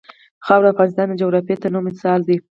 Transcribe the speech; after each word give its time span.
خاوره 0.45 0.67
د 0.71 0.71
افغانستان 0.73 1.05
د 1.09 1.13
جغرافیوي 1.21 1.57
تنوع 1.61 1.81
مثال 1.89 2.19
دی. 2.27 2.37